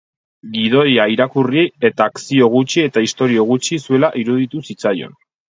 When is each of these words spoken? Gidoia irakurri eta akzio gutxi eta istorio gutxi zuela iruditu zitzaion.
Gidoia 0.53 1.05
irakurri 1.15 1.65
eta 1.91 2.07
akzio 2.13 2.49
gutxi 2.55 2.87
eta 2.87 3.05
istorio 3.11 3.47
gutxi 3.53 3.81
zuela 3.85 4.11
iruditu 4.23 4.67
zitzaion. 4.71 5.17